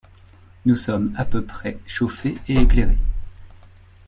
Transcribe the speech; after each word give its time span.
Nous 0.65 0.77
sommes 0.77 1.13
à 1.15 1.25
peu 1.25 1.43
près 1.45 1.77
chauffés 1.85 2.35
et 2.47 2.55
éclairés. 2.55 2.97